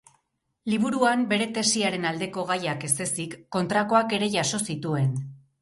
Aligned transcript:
Liburuan 0.71 1.25
bere 1.33 1.47
tesiaren 1.57 2.09
aldeko 2.13 2.47
gaiak 2.53 2.87
ez 2.89 2.91
ezik, 3.07 3.39
kontrakoak 3.57 4.17
ere 4.21 4.35
jaso 4.39 4.65
zituen. 4.71 5.15